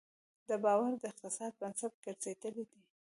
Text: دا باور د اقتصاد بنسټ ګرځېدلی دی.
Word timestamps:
دا 0.47 0.55
باور 0.63 0.91
د 0.99 1.03
اقتصاد 1.11 1.51
بنسټ 1.59 1.93
ګرځېدلی 2.05 2.63
دی. 2.71 2.81